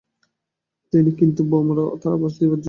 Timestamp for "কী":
2.49-2.59